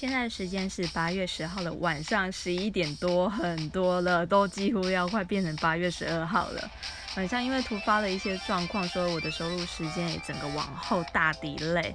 [0.00, 6.70] 现在时间是八月十号的晚上十一点多，很多了，都几乎要快变成八月十二号了。
[7.16, 11.92] 晚上因为突发了一些状况，所以我的收录时间也整个往后大抵累。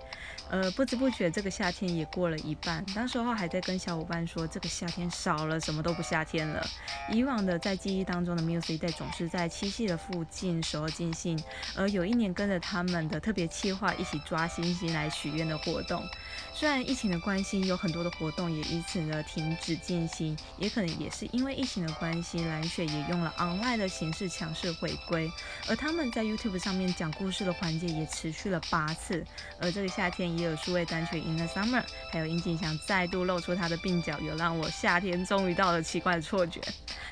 [0.50, 6.64] 呃，不知不觉这个夏天也过了一半，当时候还在跟小伙伴说，这个夏天少了什么都不夏天了。
[7.10, 11.42] 以往的在记忆当中的 Music Day 总是在七夕的附近时候进行，
[11.78, 16.04] 而有一年跟着他们的特别企划一起抓星星来许愿的活动。
[16.54, 25.32] 虽然疫情的关系，有很多的活动也因此呢停止进行，也可能也是因为疫情的关系，蓝雪也用了 online 的形式强势回归，
[25.68, 29.26] 而他们在 YouTube 上面讲故事的环节也持续了八次，
[29.60, 30.44] 而这个夏天也。
[30.44, 36.60] 有数位单曲《In the Summer》，还有殷景祥再度露出他的鬓角，有让我夏天终于到了奇怪的错觉。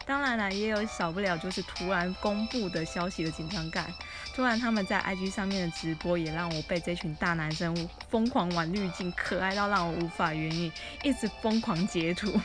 [0.06, 3.90] 当然了，也有少不了就是突然公布的消息的紧张感。
[4.36, 7.74] 突然他们在 IG 上面的直播，也让我被这群大男生
[8.10, 10.70] 疯狂玩滤镜，可爱到让我无法言语，
[11.04, 12.38] 一直疯狂截图。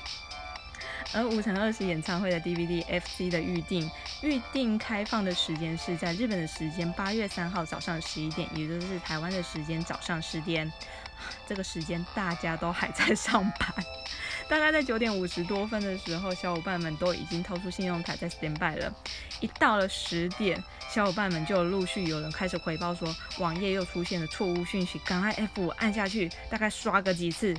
[1.12, 3.90] 而五乘二十演唱会的 DVD FC 的预定
[4.22, 10.72] 预定开放的时间是在日本的时间八月三号早上十一点，也就是台湾的时间早上十点。
[11.48, 13.74] 这个时间大家都还在上班，
[14.48, 18.94] 大概在九点五十多分的时候，小伙伴们都已经掏出信用卡在 stand by 了。
[19.40, 20.62] 一到了十点，
[20.96, 27.54] 小伙伴们就陆续有人开始回报说网页又出现了错误讯息，赶快 F 按下去，大概刷个几次，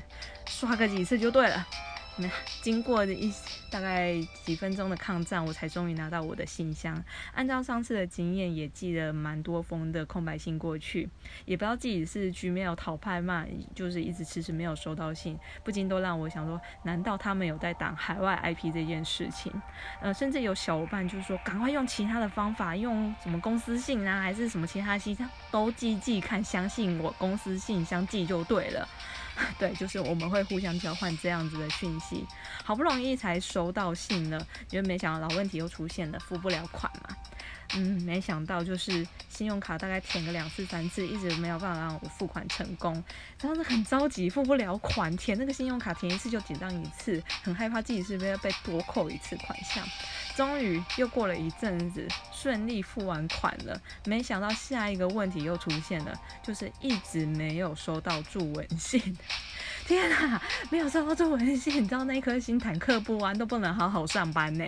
[0.47, 1.67] 刷个几次就对了。
[2.61, 3.31] 经过的一
[3.69, 7.03] 大概几分钟的抗战，我才终于拿到我的信箱。
[7.33, 11.09] 按照上次的经验，也寄了蛮多封的空白信过去，
[11.45, 19.51] 也不知道自己是 Gmail 淘派嘛，就是一直迟迟没有收到信，不禁都让我想说，难道他们有在挡海外 IP 这件事情？
[20.01, 28.87] 呃，甚至有小伙伴就说，赶快用其他的方法，用什么公司信啊，还是什么其他信箱都寄寄看，相信我公司信箱寄就对了。
[29.59, 32.25] 对，就是我们会互相交换这样子的讯息，
[32.63, 37.15] 好不容易才收到信了，因为没想到老问题又出现了，付不了款嘛。
[37.75, 43.03] 嗯，没想到就是信用卡大概填个两次三次，一直没有办法让我付款成功，
[43.41, 49.85] 然后很着急，付不了款，填那个信用卡填一次就紧张一次，很害怕自己是不是要被多扣一次款项。
[50.35, 59.17] 终于又过了一阵子，顺利付完款了，没想到下一个问题又出现了，就是一直没有收到祝文信。
[59.85, 64.65] 天哪，没有收到祝文信，你知道那颗心忐忑不安，都不能好好上班呢。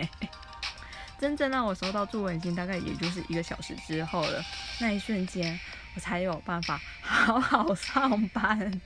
[1.20, 4.42] 真正让我收到祝文信，大概也就是一个小时之后了。
[4.80, 5.60] 那一瞬间，
[5.94, 8.80] 我才有办法好好上班。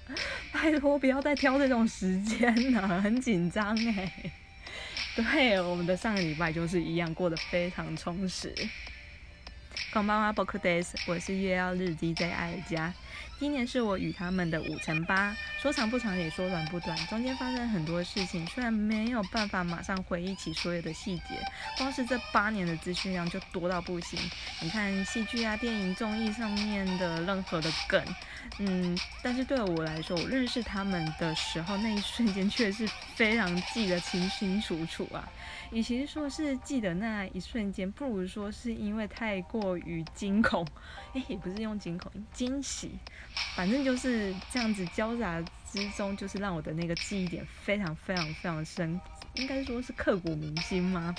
[0.51, 4.13] 拜托，不要再挑这种时间了，很紧张哎。
[5.15, 8.53] 对，我们的上个礼拜就是一样，过得非常充实。
[9.93, 12.93] 广巴妈 Book Days，我是月曜日 DJ 爱家。
[13.39, 21.43] 今年是我与他们的五乘八，说长不长也说短不短，中间发生很多事情，虽然没有办法马上回忆起所有的细节，
[21.79, 24.19] 光是这八年的资讯量就多到不行。
[24.61, 28.05] 你看戏剧啊、电影、综艺上面的任何的梗，
[28.59, 35.27] 嗯，但是对我来说，我认识他们的时候，那一瞬间却是非常记得清清楚楚啊。
[35.71, 40.65] 与其说是记得那一瞬间，不如说是因为太过于惊恐，
[41.15, 42.99] 哎，也不是用惊恐，惊喜。
[43.57, 45.43] 反正就是这样子交杂
[45.75, 49.01] 之中，就是让我的那个记忆点非常非常非常深，
[49.35, 51.17] 应该说是刻骨铭心吗？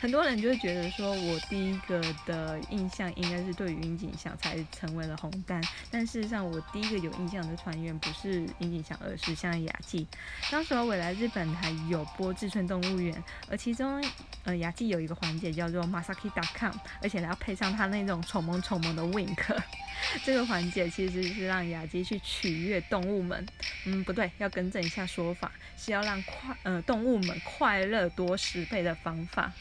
[0.00, 10.06] 很多人就会觉得说，我第一个的印象应该是对于樱井翔才成为了红丹，但事实上我第一个有印象的团员不是樱井翔，而是像雅纪。
[10.50, 14.02] 当时我来日本还有播志村动物园，而其中
[14.44, 19.36] 呃雅纪有一个环节叫做 Masaki.com，而且还要配上他那种丑萌丑萌的 wink。
[20.24, 23.46] 这个环节其实是让雅纪去取悦动物们，
[23.84, 29.52] 嗯不对，要更正一下说法，是要让快呃动物们快乐多十倍的方法。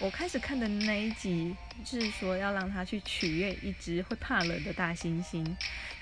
[0.00, 5.46] 我开始看的那一集，就是说要让他去取悦一只会怕冷的大猩猩。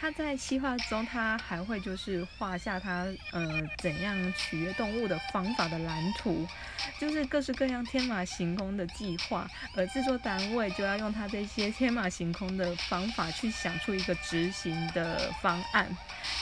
[0.00, 6.46] 他在企划中，他还会就是画下他呃怎样取悦动物的方法的蓝图，
[6.98, 9.48] 就是各式各样天马行空的计划。
[9.74, 15.88] 而制作单位就要用他这些天马行空的方法去想出一个执行的方案。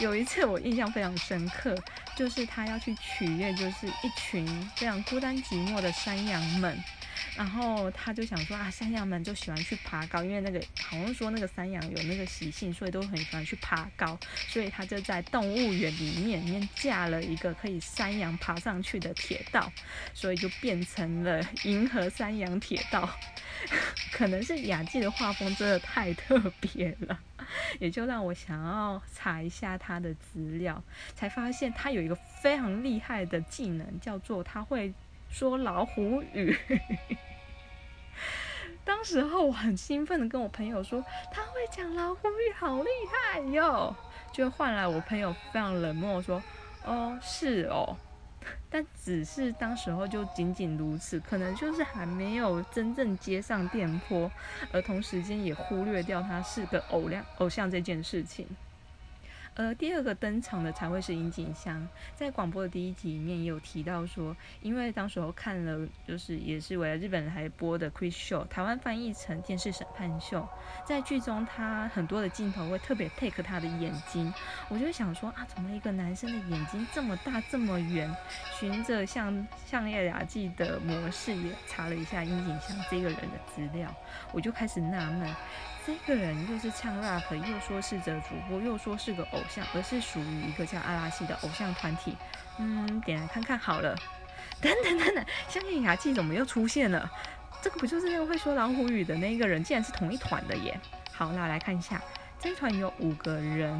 [0.01, 1.77] 有一次我印象非常深刻，
[2.17, 4.47] 就是他要去取悦就是一群
[4.77, 6.77] 非常孤单寂寞的山羊们。
[7.37, 14.19] 然后他就想说啊，山羊们就喜欢去爬高，因为那个好像说那个山羊有那个习性，所以都很喜欢去爬高。
[14.49, 19.73] 所以他就在动物园里面里面架了一个可以山羊爬上去的铁道，
[20.13, 23.09] 所以就变成了银河山羊铁道。
[24.13, 27.19] 可能是雅纪的画风真的太特别了。
[27.79, 30.83] 也就让我想要查一下他的资料，
[31.15, 34.93] 才发现他有一个非常厉害的技能，叫做他会
[35.31, 36.57] 说老虎语。
[39.05, 43.95] 时候我很兴奋的跟我朋友说，他会讲老虎语，好厉害哟！
[44.33, 46.43] 就换来我朋友非常冷漠说，
[46.85, 47.97] 哦，是哦。
[48.69, 54.31] 但只是当时候就仅仅如此，可能就是还没有真正接上电波，
[54.73, 58.47] 而同时间也忽略掉他是个偶像偶像这件事情。
[59.55, 70.45] 呃，第二个登场的才会是樱井香，在广播的第一集里面也有提到说，因为当时候看了，就是也是为了日本台播的 Quiz Show，台湾翻译成电视审判秀，
[70.85, 74.35] 在剧中他很多的镜头会特别 take 他的眼睛，
[74.69, 78.13] 我就想说啊，怎么一个男生的眼睛这么大这么圆？
[78.59, 83.95] 循着像像叶雅纪的模式也查了一下樱井香这个人的资料，
[84.33, 85.33] 我就开始纳闷。
[85.87, 92.17] 这个人又是唱 rap，又说是个主播，又说是个偶偶像，而是属于一个叫阿拉西的偶像团体。
[92.59, 93.95] 嗯，点来看看好了。
[94.61, 97.11] 等等等等，香艳雅纪怎么又出现了？
[97.61, 99.63] 这个不就是那个会说老虎语的那个人？
[99.63, 100.79] 竟然是同一团的耶！
[101.13, 102.01] 好，那来看一下，
[102.41, 103.79] 这一团有五个人，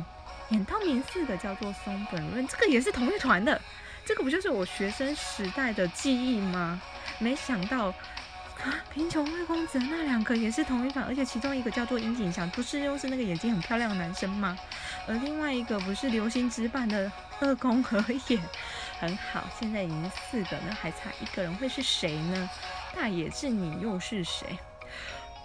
[0.51, 3.59] 演到名四的叫做松本润，这个也是同一团的。
[4.05, 6.81] 这个不就是我学生时代的记忆吗？
[7.19, 7.95] 没想到。
[8.65, 8.75] 啊！
[8.91, 14.57] 贫穷贵公子那两个也是同一款，而且其中一个叫做樱井翔，不是又是那个眼睛很漂亮的男生吗？
[15.07, 18.39] 而另外一个不是流星直版的二宫和也，
[18.99, 22.51] 很好，现在已经四个，那还差一个人会是谁呢？
[22.97, 24.59] 大野智你又是谁？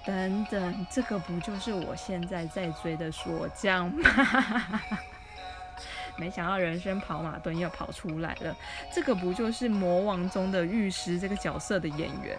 [0.06, 4.82] 等等，这个不就是我现在在追的锁匠吗？
[6.16, 8.56] 没想到人生跑马灯又跑出来了，
[8.94, 12.38] 这个不就是魔王中的御师这个角色的演员？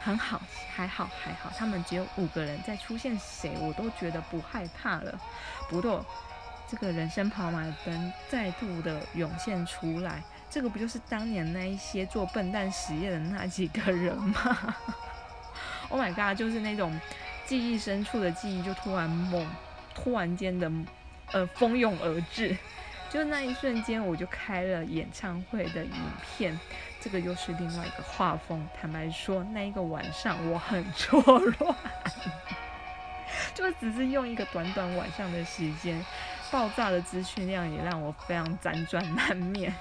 [0.00, 0.40] 很好，
[0.74, 5.20] 还好还好，他们只有五个人，再出现谁我都觉得不害怕了。
[5.68, 6.04] 不过，
[6.66, 14.74] 这个人生跑马灯再度的涌现出来，这个不就是当年那一些做笨蛋实验的那几个人吗？
[15.90, 16.98] Oh my god，就是那种
[17.44, 19.44] 记忆深处的记忆就突然猛，
[19.92, 20.70] 突然间的
[21.32, 22.56] 呃蜂拥而至，
[23.10, 25.92] 就那一瞬间我就开了演唱会的影
[26.38, 26.58] 片。
[27.02, 28.68] 这个又是另外一个画风。
[28.78, 31.74] 坦白说，那一个晚上我很错乱，
[33.54, 36.04] 就只是用一个短短晚上的时间，
[36.50, 39.74] 爆炸的资讯量也让我非常辗转难眠。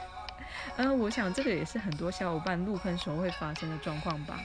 [0.77, 4.39] 嗯，我想这个也是很多小伙伴入坑时候会发生的状况吧。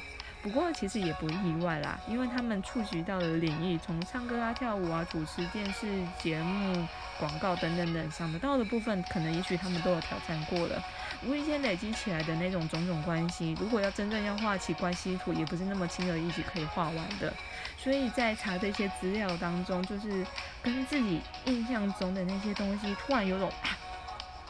[0.45, 5.87] 不过其实也不意外啦，因为他们触及到的领域，从唱歌啊、跳舞啊、主持电视
[6.23, 6.87] 节目、
[7.19, 10.85] 广告等等等，想得到的部分，可能也许他们都有挑战过了。
[11.27, 17.33] 无意间累积起来的那种种种关系，如果要真正要画起关系图，也不是那么轻而易举可以画完的。
[17.79, 20.27] 所以在查这些资料当中，就是
[20.63, 23.51] 跟自己印象中的那些东西，突然有种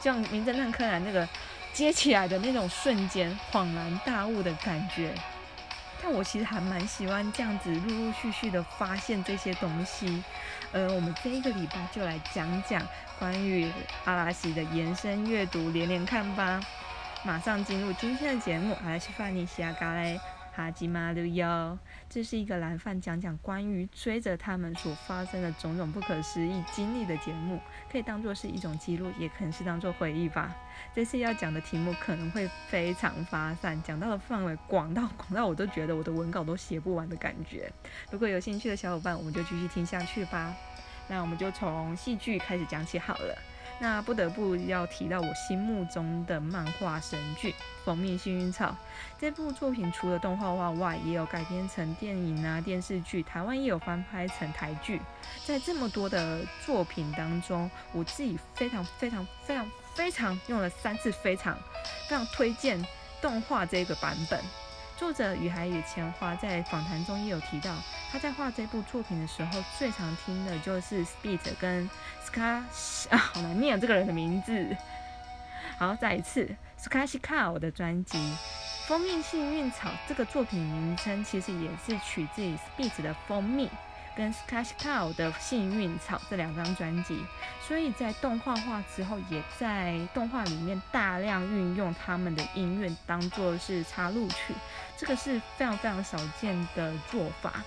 [0.01, 1.25] 像名侦探柯南那个
[1.71, 5.15] 接起来的那种瞬间，恍然大悟的感觉。
[6.01, 10.23] 但我其实还蛮喜欢这样子陆陆续续的发现这些东西，
[10.71, 12.81] 呃，我们这一个礼拜就来讲讲
[13.17, 13.71] 关于
[14.03, 16.61] 阿拉西的延伸阅读连连看吧。
[17.23, 20.19] 马上进入今天的节目，阿拉西法尼西亚嘎嘞。
[20.55, 21.77] 哈吉马六幺，
[22.09, 27.59] 这是一个蓝饭讲讲关于追着他们所发生的种种不可思议经历的节目，
[27.91, 30.55] 可以当做是一种记录，也可能是当做回忆吧。
[30.93, 37.69] 这次要讲的题目可能会非常发散，讲到的范围广到广到我都觉得我的文稿都写不完的感觉。
[38.09, 40.55] 如果有兴趣的小伙伴，我们就继续听下去吧。
[41.09, 43.37] 那我们就从戏剧开始讲起好了。
[43.77, 47.51] 那不得不要提到我心目中的漫画神剧
[47.83, 48.69] 《蜂蜜幸运草》
[49.19, 55.01] 这部作品，除了动画化外，也有改编成电影啊、电视剧，台湾也有翻拍成台剧。
[55.45, 61.57] 在这么多的作品当中，我自己非常非常非常非常用了三次非常
[62.07, 62.81] 非常推荐
[63.21, 64.39] 动画这个版本。
[64.97, 67.75] 作者雨海野千花在访谈中也有提到，
[68.11, 71.89] 他在画这部作品的时候，最常听的就是 Speed 跟
[72.25, 72.63] Ska
[73.09, 74.75] 啊，好难念这个人的名字。
[75.77, 78.17] 好，再一次 Skashika 的专辑
[78.87, 83.69] 《蜂蜜幸运草》这个作品名称其实也是取自于 Speed 的蜂蜜。
[84.15, 87.23] 跟 Skash Cow 的幸运草这两张专辑，
[87.61, 94.53] 所以在动画化之后，也在动画里面大量运用他们的音乐当做是插入曲，
[94.97, 97.63] 这个是非常非常少见的做法。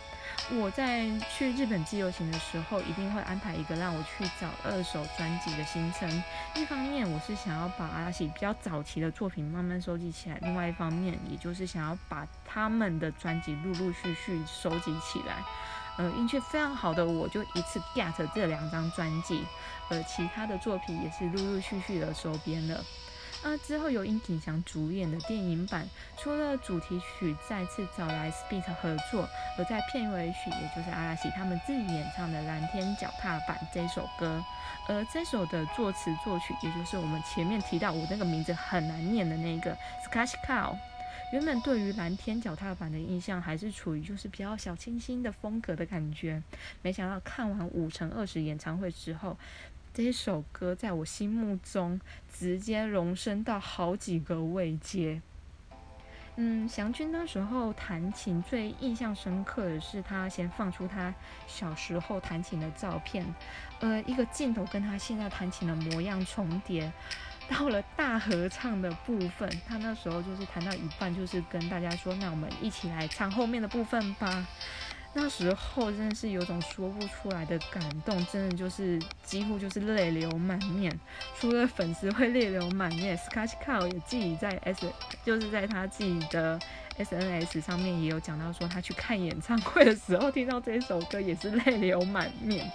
[0.50, 6.08] 我在去日本自由行的时候，一定会安排一个让我去找二手专辑的行程。
[6.54, 15.42] 一方面我是想要把阿喜比较早期的作品慢慢收集起来，另外一方面也就是想要把他们的专辑陆陆续续收集起来。
[15.98, 19.44] 呃，运气非常好的我就一次 get 这两张专辑，
[19.90, 22.82] 而其他的作品也是陆陆续续的收编了。
[23.42, 34.42] 那之后由殷景祥主演的电影版，除了主题曲再次找来 Speed 合作，而在片尾曲，也就是阿拉西他们自己演唱的《蓝天脚踏板》这首歌，
[34.88, 40.76] 而这首的作词作曲，也就是我们前面提到我那个名字很难念的那个 Scratch Cow。
[41.30, 46.42] 原本对于蓝天脚踏板的印象还是处于就是比较小清新的风格的感觉，
[46.80, 49.36] 没想到看完五乘二十演唱会之后，
[49.92, 52.00] 这首歌在我心目中
[52.32, 55.20] 直接荣升到好几个位阶。
[56.36, 61.12] 嗯，祥君那时候弹琴最印象深刻的是他先放出他
[61.46, 63.26] 小时候弹琴的照片，
[63.80, 66.90] 呃，一个镜头跟他现在弹琴的模样重叠。
[67.48, 74.46] 到了大合唱的部分，他那时候就是弹到一半，就是跟大家说：“那我们一起来唱后面的部分吧。”
[75.14, 80.96] 那时候真的是有种说不出来的感动，真的就是几乎就是泪流满面。
[81.40, 84.86] 除了粉丝会泪流满面，Scratch Cow 也自己在 S，
[85.24, 86.60] 就是在他自己的
[86.98, 92.70] SNS 上面也有讲到说，他去看演唱会的时候听到这首歌也是泪流满面。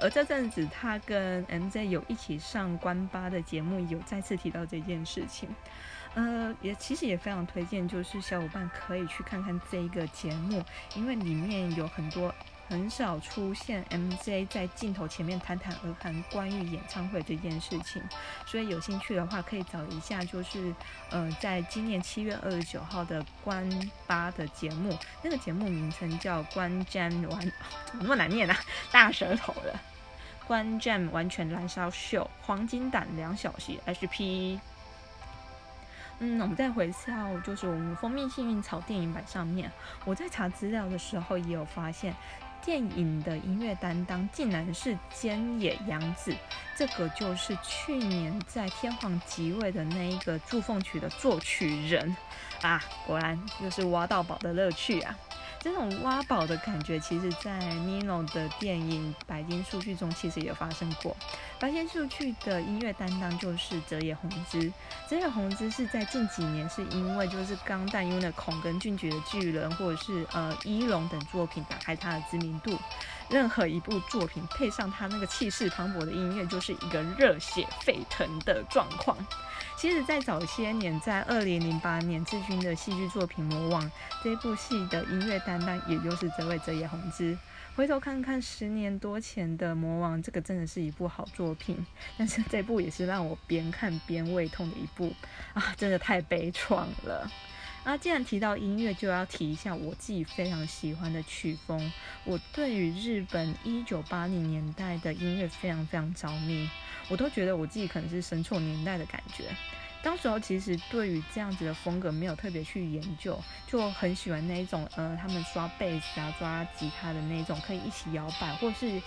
[0.00, 5.48] 而这阵子，他跟 MJ 有一起上关八的节目，有再次提到这件事情。
[6.14, 10.64] 呃，也其实也非常推荐，就是小伙伴可以去看看这一个节目，
[10.94, 12.34] 因为里面有很多。
[12.68, 18.02] 很少出现 MJ 在镜头前面谈谈而谈关于演唱会这件事情，
[18.44, 20.74] 所以有兴趣的话可以找一下，就是
[21.10, 23.66] 呃，在今年七月二十九号的关
[24.06, 27.40] 八的节目，那个节目名称叫关詹完，
[27.86, 28.54] 怎 么那么难念啊？
[28.92, 29.80] 大舌头了，
[30.46, 34.58] 关 Jam 完全燃烧秀，黄金档两小时 HP。
[36.20, 39.70] 嗯，我们再回到就是我们蜂蜜幸运草电影版上面，
[40.04, 42.14] 我在查资料的时候也有发现。
[42.64, 46.34] 电影的音乐担当竟然是菅野洋子，
[46.76, 52.16] 这个就是去年在天皇即位的那一个祝凤曲的作曲人
[52.62, 55.16] 啊，果然就是挖到宝的乐趣啊！
[55.60, 61.16] 这种挖宝的感觉，其实在 Nino 的电影《白金数据》中其实也发生过。
[61.58, 64.72] 白金数据的音乐担当就是泽野弘之。
[65.08, 72.78] 泽野弘之是在近几年是因为就是钢弹 Unicorn 跟俊杰的巨人或者是呃一龙等作品打开他的知名度。
[73.28, 79.16] 任何一部作品配上他那个气势磅礴的音乐，就是一个热血沸腾的状况。
[79.76, 83.84] 其实，在早些年，在二零零八年志军的戏剧作品《魔王》
[84.24, 87.36] 这部戏的音乐担当，也就是这位泽野弘之。
[87.76, 91.76] 回头看看十年多前的《魔王》，这个真的是一部好作品，
[92.16, 95.14] 但是这部也是让我边看边胃痛的一部
[95.54, 97.30] 啊，真的太悲怆了。
[97.88, 101.90] 那既然提到音乐，就要提一下我自己非常喜欢的曲风。
[102.22, 106.68] 我对于日本一九八零年代的音乐非常非常着迷。
[107.08, 109.44] 我都觉得我自己可能是生错年代的感觉。
[110.02, 119.00] 当时候其实对于这样子的风格没有特别去研究，就很喜欢那一种，呃，他们刷贝斯啊、抓吉他的那种，可以一起摇摆，或是，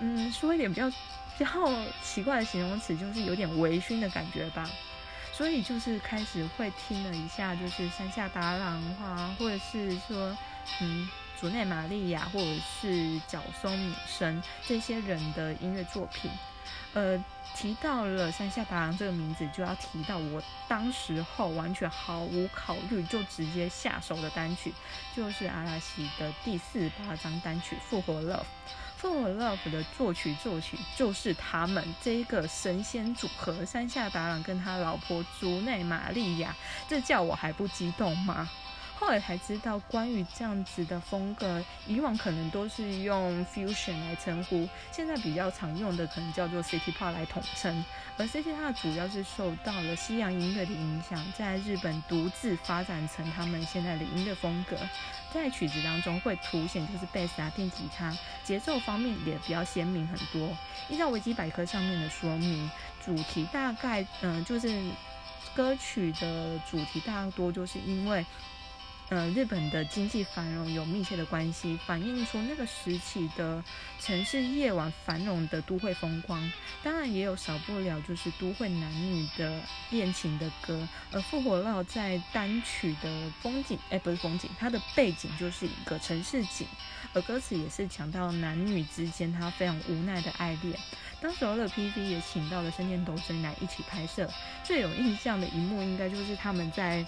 [0.00, 0.90] 嗯，说一点比较
[1.38, 4.68] 比较奇怪的形容词，就是有点微醺的感觉吧。
[5.36, 10.36] 所以就是开始会听了一下，就是山下达郎啊，或者是说，
[10.80, 12.46] 嗯，竹内玛利亚，或者
[12.80, 16.30] 是角松女生这些人的音乐作品，
[16.94, 17.22] 呃。
[17.54, 24.74] 提到了山下达郎这个名字，就要提到我当时候完全毫无考虑就直接下手的单曲，
[25.16, 28.34] 就是阿拉西的第四八张单曲《复活 Love》。
[29.06, 36.52] 《做 Love》的作曲作曲就是他们这一个神仙组合山下达郎跟他老婆竹内玛利亚，
[36.88, 38.50] 这叫我还不激动吗？
[38.98, 47.84] 后来才知道，关于这样子的风格，以往可能都是用 fusion 来称呼，现在比较常用的可能叫做 city pop 来统称。
[48.16, 54.76] 而 city pop 主要是受到了西洋音乐的影响，在日本独自发展成他们现在的音乐风格。
[55.30, 60.56] 在曲子当中会凸显就是贝斯啊、电吉他，节奏方面也比较鲜明很多。
[60.88, 62.70] 依照维基百科上面的说明，
[63.04, 64.90] 主题大概嗯就是
[65.54, 68.24] 歌曲的主题大多就是因为。
[69.08, 73.62] 呃，日本的经济繁荣有密切的关系，反映出那个时期的
[74.00, 76.50] 城市夜晚繁荣的都会风光。
[76.82, 80.88] 当然，也有少不了就是都会男女的恋情的歌。
[81.12, 86.66] 而《复活烙》在单曲的风景，哎，不是风景，它的背景就是一个城市景，
[87.12, 90.76] 而歌词也是讲到男女之间他非常无奈的爱恋。
[91.20, 94.28] 当时候的 PV 也请到了深田斗真来一起拍摄，
[94.64, 97.06] 最有印象的一幕应该就是他们在。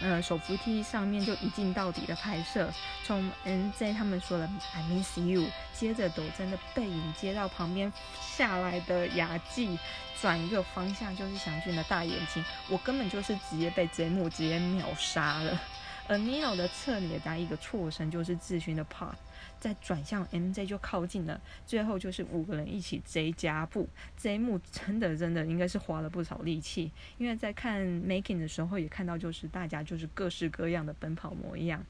[0.00, 2.72] 呃，手扶梯上面就一镜到底的拍摄，
[3.04, 9.78] 从 NZ 他们说的 I miss you，接着抖真的背影接到旁边下来的雅纪，
[10.20, 15.60] 转一个方向就是祥俊的大眼睛，我根本就是直接被这幕直接秒杀了。
[16.08, 19.14] 而 Nino 的侧脸加一个错身就是志勋的 part。
[19.62, 31.80] 再转向 MJ 就靠近了，最后就是五个人一起 J 加步，这一幕真的真的应该是花了不少力气，因为在看 making 的时候也看到，就是大家就是各式各样的奔跑模样，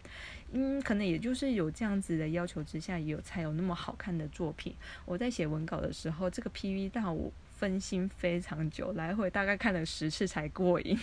[0.53, 4.75] 嗯，可能也就是有这样子的要求之下，也有才有那么好看的作品。
[5.07, 10.99] 我在写文稿的时候，这个 PV 让我分心非常久，来回大概看了十次才过瘾。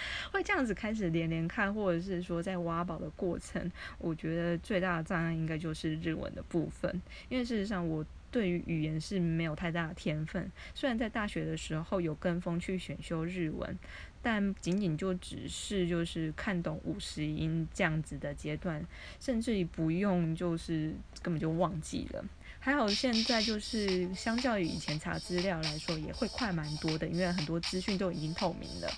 [0.32, 10.50] 会这样子开始连连看，或者是说在挖宝的过程，我觉得最大的障碍应该就是日文的部分，因为事实上我对于语言是没有太大的天分。
[10.74, 13.78] 虽然在大学的时候有跟风去选修日文，
[14.22, 18.82] 但仅仅就只是就是看懂五十音这样子的阶段，
[19.20, 22.24] 甚至于不用就是根本就忘记了。
[22.64, 28.88] 还好现在就是相较于以前查资料来说，也会快蛮多的，因为很多资讯都已经透明了，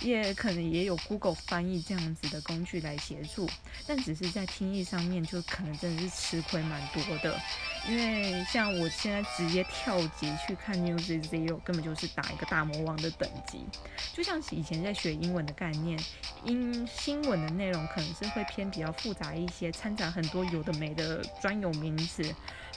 [0.00, 3.48] 也可能也有 Google 翻译这样子的工具来协助，
[3.86, 7.40] 但只是在听译上面就可能真的是吃亏蛮多的，
[7.88, 13.64] 因为像我现在直接跳级去看 News Zero，根本就是打一个大魔王的等级，
[14.12, 15.96] 就像以前在学英文的概念，
[16.44, 22.34] 英新闻的内容可能是会偏比较复杂一些，掺杂很多有的没的专有名词。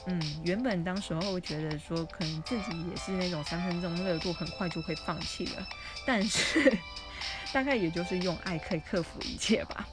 [0.08, 5.68] 嗯，原本当时候觉得说，可能自己也是那种三分钟热度，很快就会放弃了。
[6.06, 6.78] 但是，
[7.52, 9.88] 大概也就是用爱可以克服一切吧。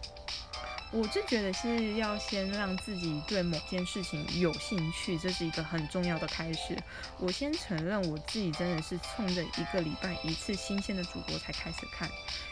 [0.92, 6.76] 我就觉得是要先让自己对某件事情有兴趣，这是一个很重要的开始。
[7.18, 12.06] 我先承认我自己真的是冲着一个礼拜一次新鲜的主播才开始看，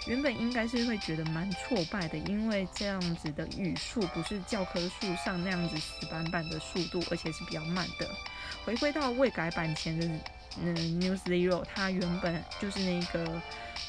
[0.07, 8.09] 原本应该是会觉得蛮挫败的，因为这样子的语速不是教科书上那样子死板板的速度，而且是比较慢的。
[8.65, 10.07] 回归到未改版前的
[10.59, 13.43] 嗯 News Zero，它原本就是那个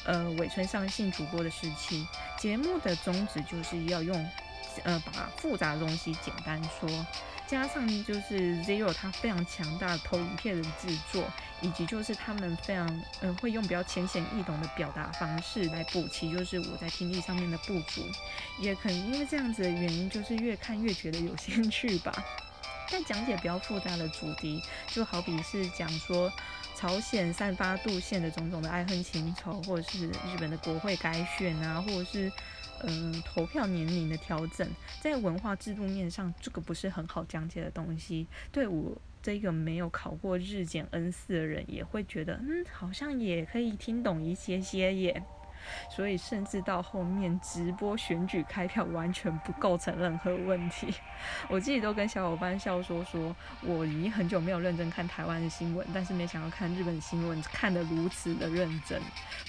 [0.04, 2.06] 呃尾村上信主播的时期，
[2.38, 4.28] 节目的宗旨就是要用。
[4.84, 6.88] 呃，把复杂的东西简单说，
[7.46, 18.00] 加上就是 Zero 它非常强大的投影片的制作，以及就是他们非常嗯会用比较浅显易懂的表达方式来补齐，就是我在听力上面的不足，
[18.60, 22.24] 也可能因为这样子的原因，就是越看越觉得有兴趣吧。
[22.92, 26.30] 但讲解比较复杂的主题，就好比是讲说
[26.76, 32.30] 朝鲜散发度线的种种的爱恨情仇，或者是日本的国会改选啊，或者是。
[32.84, 34.68] 嗯，投票年龄的调整，
[35.00, 38.26] 在文化制度面上，这个不是很好讲解的东西。
[38.50, 38.90] 对我
[39.22, 45.22] 这个没有考过日检 N 四的人，也会觉得，嗯，好像也可以听懂一些些耶。
[45.88, 50.92] 所以，甚至到后面直播选举开票完全不构成任何问题。
[51.48, 59.00] 我自己都跟小伙伴笑说，说我已经很久没有认真看台湾的新闻，但是没想到看日本新闻看得如此的认真。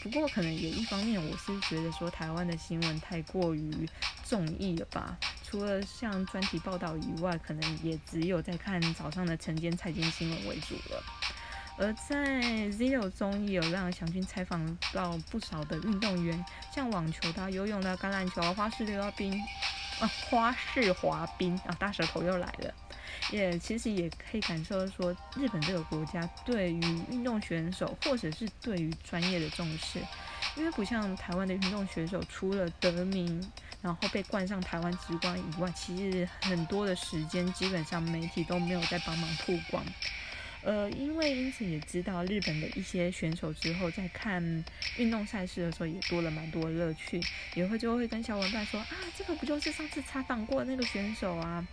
[0.01, 3.87] 不过，可能也一方面我是觉得说台湾的新闻太过于
[4.23, 5.17] 综艺了吧。
[5.43, 11.03] 除了像专题报道以外，可能也只有在看早上的晨间财经新闻为主了。
[11.77, 19.33] 而在 Zero 中也有让祥军采访到不少的运动员，像网球的、游泳的、橄榄球、花式溜冰、
[19.99, 22.73] 啊花式滑冰啊，大舌头又来了。
[23.31, 29.99] 也其实也可以感受说，日本这个国家对于运动选手或者是对于专业的重视，
[30.55, 33.41] 因为不像台湾的运动选手，除了得名，
[33.81, 39.83] 然后被冠上台湾之光以外，其实很多的时间基本上媒体都没有在帮忙曝光。
[40.63, 44.41] 呃，因为因此也知道日本的一些选手之后，在看
[44.97, 47.21] 运动赛事的时候，也多了蛮多乐趣，
[47.53, 51.67] 也会就会跟小伙伴说啊，这个不就是上次采访过那个选手啊？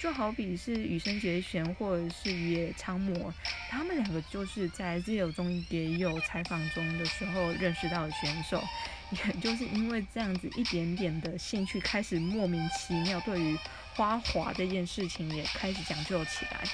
[0.00, 3.32] 就好比是羽生结弦或者是野昌磨，
[3.68, 8.62] 他们两个就是在 z e o 中也有采访中的时候认识到的选手，
[9.10, 13.58] 也就是因为这样子一点点的兴趣，开始莫名其妙对于
[13.94, 16.64] 花滑这件事情也开始讲究起来。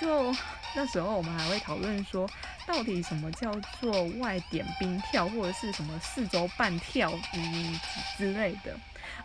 [0.00, 0.34] 就
[0.74, 2.28] 那时候，我们还会讨论说，
[2.66, 7.80] 到底什么叫做外点冰跳，或者是什么四周半跳，嗯
[8.16, 8.76] 之类的。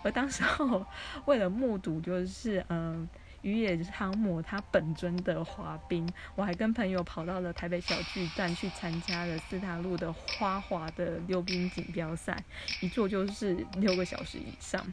[0.04, 0.86] 而当时候，
[1.26, 3.08] 为了目睹就是嗯
[3.42, 12.44] 鱼野汤姆他本尊的滑冰，我还跟朋友跑到了台北小巨蛋去参加了四大路的花滑的溜冰锦标赛，
[12.82, 14.86] 一坐就是六个小时以上。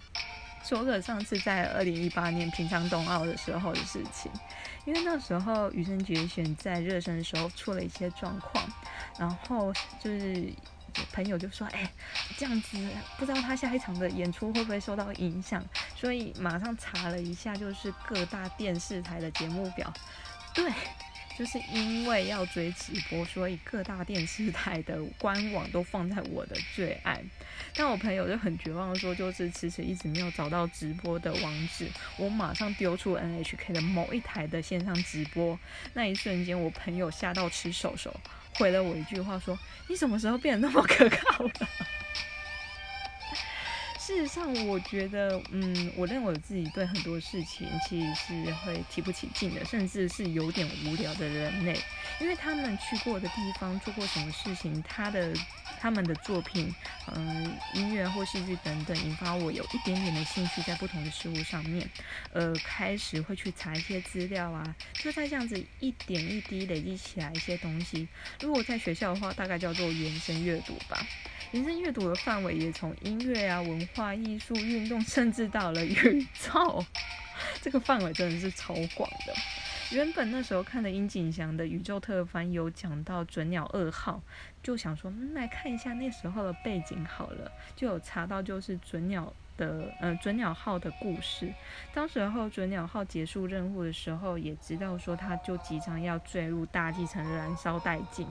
[0.69, 4.29] 说个上次在二零一八年平昌冬奥的时候的事情，
[4.85, 8.69] 因为那时候羽生结弦在热身的时候出了一些状况，
[9.17, 10.53] 然后就是
[11.13, 11.89] 朋友就说：“哎，
[12.37, 12.77] 这样子
[13.17, 19.93] 不知道他下一场的演出会不会受到影响？”所以马上查了一下，就是各大电视台的节目表，
[20.53, 20.73] 对。
[21.39, 27.23] 就是因为要追直播，所以各大电视台的官网都放在我的最爱。
[27.75, 31.89] 但我朋友就很绝望，说就是迟迟一直没有找到直播的网址。
[32.17, 35.59] 我马上丢出 NHK 的某一台的线上直播，
[35.93, 38.19] 那一瞬间，我朋友吓到吃手手，
[38.55, 41.51] 回了我一句话说：“你什么时候变得那么可靠了？”
[44.07, 51.77] 事实上，我觉得，嗯，我认为我自己对很多事情其实是会提不起劲的，甚至是有点无聊的人类，
[52.21, 55.35] 因为他们去过的地方，做过什么事情，他的
[55.81, 56.73] 他们的作品，
[57.13, 61.85] 嗯，音乐或戏剧等等，引发我有一点点的兴趣，在不同的事物上面，
[62.33, 68.07] 呃，开始会去查一些资料啊，就在这样子一点一滴累积起来一些东西。
[68.41, 71.05] 如果在学校的话，大概叫做延伸阅读吧。
[71.53, 76.85] 人生阅读的范围也从音乐啊、文化艺术、运动，甚至到了宇宙，
[77.63, 79.33] 这个范围真的是超广的。
[79.93, 84.21] 原本那时候看的殷景祥的宇宙特番有讲到准鸟二号，
[84.61, 89.33] 就想说，嗯，来看一下那时候的背景好了，就有查到就是准鸟。
[89.57, 91.53] 的呃准鸟号的故事，
[91.95, 98.27] 当时候准鸟号结束任务的时候，也知道说它就即将要坠入大气层燃烧殆尽，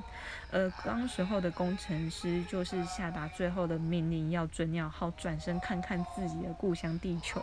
[0.52, 7.42] 而当时候的工程师就是下达最后的命令，要准鸟号转身看看自己的故乡地球。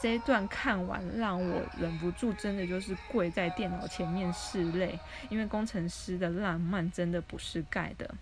[0.00, 8.12] 这一段看完，让我忍不住真的就是跪在电脑前面拭泪，因为工程师的浪漫真的不是盖的。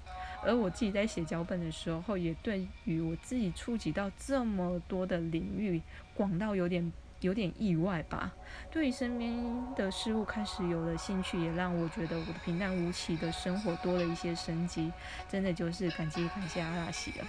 [0.42, 5.80] 而我自己在写脚本的时候，也对于我自己触及到这么多的领域，
[6.14, 8.32] 广到有点有点意外吧。
[8.70, 9.34] 对于身边
[9.76, 14.92] 的事物开始有了兴趣，也让我觉得我的平淡无奇的生活多了一些生机。
[15.28, 17.26] 真的就是感激感谢阿拉西了。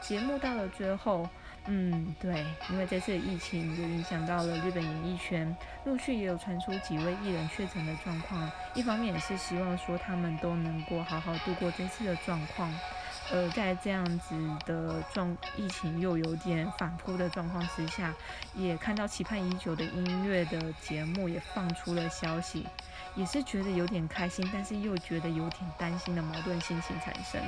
[0.00, 1.28] 节目到了最后。
[1.66, 8.50] 嗯，对，因为这次疫情也影响到了日本演艺圈，陆续也有传出几位艺人确诊的状况。
[8.74, 12.72] 一方面也是希望说他们都能够好好度过这次的状况。
[13.30, 14.34] 呃，在这样子
[14.66, 18.12] 的状疫情又有点反扑的状况之下，
[18.54, 22.66] 也看到期盼已久的音乐的节目也放出了消息，
[23.14, 27.40] 也是觉得有点开心，但是又觉得有点担心的矛盾心情产生。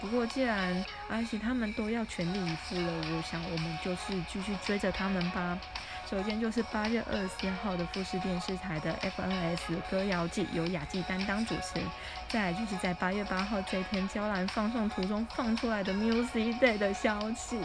[0.00, 5.58] 不过，既然安琪他们都要全力以赴了，我想我们就是继续追着他们吧。
[6.08, 11.80] 首先就是八月二十四号的富士电视台的 FNS 歌谣季，由雅纪担当主持。
[12.28, 17.58] 再来就是在八月八号这天，娇兰放送途中放出来的 Music Day 的消息。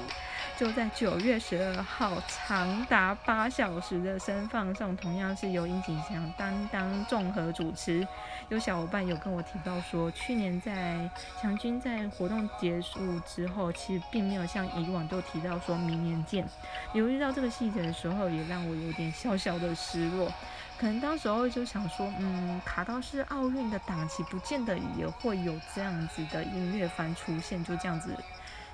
[0.58, 8.08] 就在九月十二号，长达八小时的声放送，同样是由殷景祥担当综合主持。
[8.50, 16.48] 有小伙伴有跟我提到说，去年在强军在活动结束之后，其实并没有像以往都提到说明年见。
[16.94, 20.32] 留意到这个细节的时候，也让我有点小小的失落。
[20.80, 28.16] 可能当时候就想说，嗯，卡到是奥运的档期，不见得也会有这样子的音乐番出现，就这样子。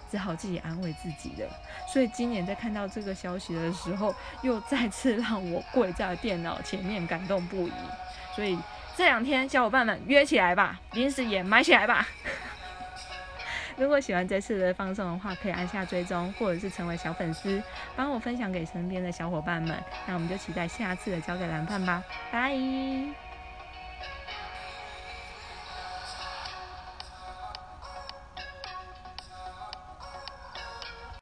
[0.10, 1.50] 只好自己安慰自己了。
[1.92, 7.74] 所以今年在看到这个消息的时候，又再次让我跪在电脑前面感动不已。
[8.34, 8.58] 所以
[8.96, 12.08] 这两天小伙伴们约起来吧，临时也买起来吧。
[13.78, 17.62] 如果喜欢这次的放送的话，可以按下追踪，或者是成为小粉丝，
[17.96, 19.78] 帮我分享给身边的小伙伴们。
[20.08, 23.27] 那我们就期待下次的交给蓝胖吧，拜。